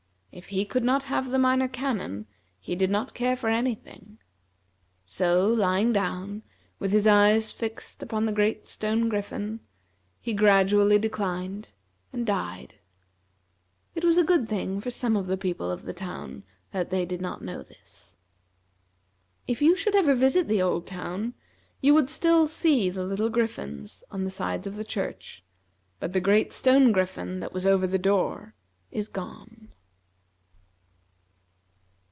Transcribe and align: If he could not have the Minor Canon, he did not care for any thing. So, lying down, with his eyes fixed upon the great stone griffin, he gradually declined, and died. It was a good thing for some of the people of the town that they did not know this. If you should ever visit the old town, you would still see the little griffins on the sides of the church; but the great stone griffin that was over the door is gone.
If 0.33 0.45
he 0.47 0.63
could 0.63 0.85
not 0.85 1.03
have 1.03 1.29
the 1.29 1.37
Minor 1.37 1.67
Canon, 1.67 2.25
he 2.57 2.73
did 2.73 2.89
not 2.89 3.13
care 3.13 3.35
for 3.35 3.49
any 3.49 3.75
thing. 3.75 4.17
So, 5.05 5.45
lying 5.45 5.91
down, 5.91 6.43
with 6.79 6.93
his 6.93 7.05
eyes 7.05 7.51
fixed 7.51 8.01
upon 8.01 8.25
the 8.25 8.31
great 8.31 8.65
stone 8.65 9.09
griffin, 9.09 9.59
he 10.21 10.33
gradually 10.33 10.97
declined, 10.97 11.73
and 12.13 12.25
died. 12.25 12.75
It 13.93 14.05
was 14.05 14.15
a 14.15 14.23
good 14.23 14.47
thing 14.47 14.79
for 14.79 14.89
some 14.89 15.17
of 15.17 15.27
the 15.27 15.35
people 15.35 15.69
of 15.69 15.83
the 15.83 15.91
town 15.91 16.43
that 16.71 16.91
they 16.91 17.05
did 17.05 17.19
not 17.19 17.41
know 17.43 17.61
this. 17.61 18.15
If 19.47 19.61
you 19.61 19.75
should 19.75 19.95
ever 19.97 20.15
visit 20.15 20.47
the 20.47 20.61
old 20.61 20.87
town, 20.87 21.33
you 21.81 21.93
would 21.93 22.09
still 22.09 22.47
see 22.47 22.89
the 22.89 23.03
little 23.03 23.29
griffins 23.29 24.01
on 24.09 24.23
the 24.23 24.29
sides 24.31 24.65
of 24.65 24.77
the 24.77 24.85
church; 24.85 25.43
but 25.99 26.13
the 26.13 26.21
great 26.21 26.53
stone 26.53 26.93
griffin 26.93 27.41
that 27.41 27.51
was 27.51 27.65
over 27.65 27.85
the 27.85 27.99
door 27.99 28.55
is 28.91 29.09
gone. 29.09 29.67